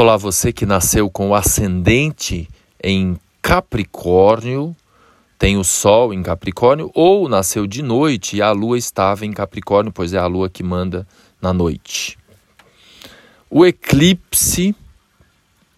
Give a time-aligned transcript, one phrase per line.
[0.00, 2.48] Olá, você que nasceu com o ascendente
[2.82, 4.74] em Capricórnio,
[5.38, 9.92] tem o Sol em Capricórnio, ou nasceu de noite e a Lua estava em Capricórnio,
[9.92, 11.06] pois é a Lua que manda
[11.38, 12.16] na noite.
[13.50, 14.74] O eclipse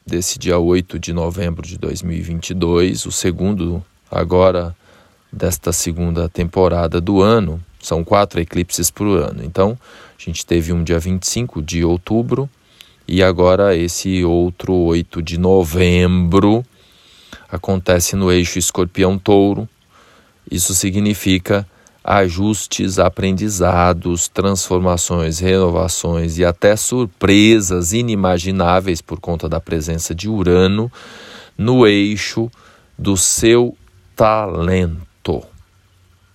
[0.06, 4.72] desse dia 8 de novembro de 2022, o segundo agora
[5.32, 9.42] desta segunda temporada do ano, são quatro eclipses por ano.
[9.44, 9.76] Então,
[10.16, 12.48] a gente teve um dia 25 de outubro,
[13.12, 16.64] e agora esse outro 8 de novembro
[17.46, 19.68] acontece no eixo escorpião-touro.
[20.50, 21.68] Isso significa
[22.02, 30.90] ajustes, aprendizados, transformações, renovações e até surpresas inimagináveis por conta da presença de Urano
[31.58, 32.50] no eixo
[32.96, 33.76] do seu
[34.16, 35.44] talento.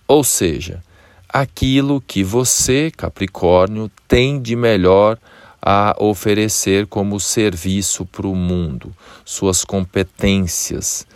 [0.06, 0.80] Ou seja,
[1.28, 5.18] aquilo que você, Capricórnio, tem de melhor
[5.60, 8.94] a oferecer como serviço para o mundo,
[9.24, 11.06] suas competências.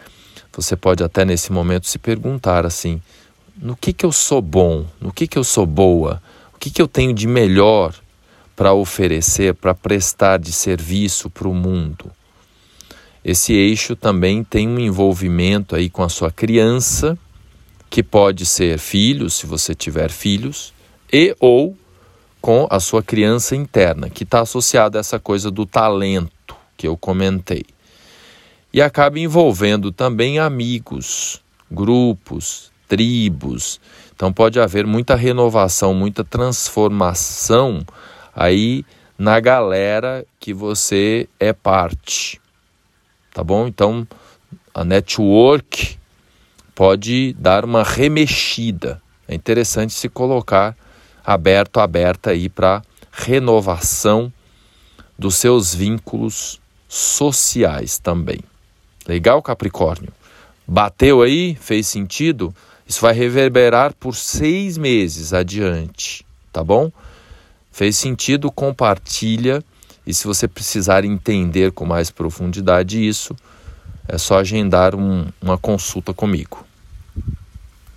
[0.54, 3.00] Você pode até nesse momento se perguntar assim:
[3.56, 4.86] no que, que eu sou bom?
[5.00, 6.22] No que, que eu sou boa?
[6.54, 7.94] O que, que eu tenho de melhor
[8.54, 12.10] para oferecer, para prestar de serviço para o mundo?
[13.24, 17.16] Esse eixo também tem um envolvimento aí com a sua criança,
[17.88, 20.72] que pode ser filhos, se você tiver filhos,
[21.12, 21.76] e ou
[22.42, 26.96] com a sua criança interna, que está associada a essa coisa do talento que eu
[26.96, 27.64] comentei.
[28.72, 33.80] E acaba envolvendo também amigos, grupos, tribos.
[34.14, 37.86] Então pode haver muita renovação, muita transformação
[38.34, 38.84] aí
[39.16, 42.40] na galera que você é parte.
[43.32, 43.68] Tá bom?
[43.68, 44.06] Então
[44.74, 45.96] a network
[46.74, 49.00] pode dar uma remexida.
[49.28, 50.76] É interessante se colocar
[51.24, 54.32] aberto, aberta aí para renovação
[55.18, 58.40] dos seus vínculos sociais também.
[59.06, 60.12] Legal, Capricórnio?
[60.66, 61.56] Bateu aí?
[61.60, 62.54] Fez sentido?
[62.86, 66.90] Isso vai reverberar por seis meses adiante, tá bom?
[67.70, 68.50] Fez sentido?
[68.50, 69.62] Compartilha.
[70.06, 73.36] E se você precisar entender com mais profundidade isso,
[74.08, 76.66] é só agendar um, uma consulta comigo.